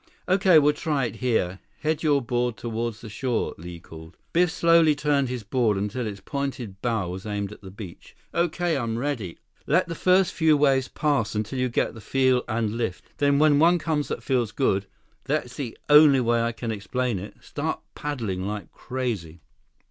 "Okay, 0.27 0.57
we'll 0.57 0.73
try 0.73 1.05
it 1.05 1.17
here. 1.17 1.59
Head 1.81 2.01
your 2.01 2.23
board 2.23 2.57
toward 2.57 2.95
shore," 2.95 3.53
Li 3.59 3.79
called. 3.79 4.17
Biff 4.33 4.49
slowly 4.49 4.95
turned 4.95 5.29
his 5.29 5.43
board 5.43 5.77
until 5.77 6.07
its 6.07 6.19
pointed 6.25 6.81
bow 6.81 7.07
was 7.07 7.27
aimed 7.27 7.51
at 7.51 7.61
the 7.61 7.69
beach. 7.69 8.15
"Okay. 8.33 8.75
I'm 8.75 8.97
ready." 8.97 9.37
"Let 9.67 9.87
the 9.87 9.93
first 9.93 10.33
few 10.33 10.57
waves 10.57 10.87
pass 10.87 11.35
until 11.35 11.59
you 11.59 11.69
get 11.69 11.93
the 11.93 12.01
feel 12.01 12.43
and 12.47 12.77
lift. 12.79 13.05
Then, 13.17 13.37
when 13.37 13.59
one 13.59 13.77
comes 13.77 14.07
that 14.07 14.23
feels 14.23 14.51
good—that's 14.51 15.55
the 15.55 15.77
only 15.87 16.19
way 16.19 16.41
I 16.41 16.51
can 16.51 16.71
explain 16.71 17.19
it—start 17.19 17.79
paddling 17.93 18.41
like 18.47 18.71
crazy." 18.71 19.41